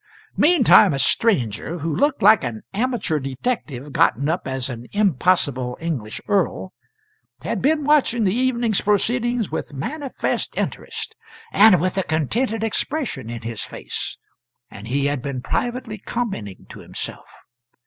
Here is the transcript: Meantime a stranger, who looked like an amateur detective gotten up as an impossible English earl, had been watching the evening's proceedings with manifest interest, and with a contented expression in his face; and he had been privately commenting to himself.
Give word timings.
Meantime 0.35 0.95
a 0.95 0.97
stranger, 0.97 1.77
who 1.77 1.93
looked 1.95 2.23
like 2.23 2.43
an 2.43 2.63
amateur 2.73 3.19
detective 3.19 3.93
gotten 3.93 4.27
up 4.29 4.47
as 4.47 4.67
an 4.67 4.87
impossible 4.93 5.77
English 5.79 6.19
earl, 6.27 6.73
had 7.43 7.61
been 7.61 7.83
watching 7.83 8.23
the 8.23 8.33
evening's 8.33 8.81
proceedings 8.81 9.51
with 9.51 9.73
manifest 9.73 10.57
interest, 10.57 11.15
and 11.53 11.79
with 11.79 11.99
a 11.99 12.03
contented 12.03 12.63
expression 12.63 13.29
in 13.29 13.43
his 13.43 13.61
face; 13.61 14.17
and 14.71 14.87
he 14.87 15.05
had 15.05 15.21
been 15.21 15.39
privately 15.39 15.99
commenting 15.99 16.65
to 16.67 16.79
himself. 16.79 17.41